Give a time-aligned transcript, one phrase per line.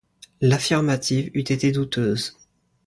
[0.41, 2.35] L’affirmative eût été douteuse.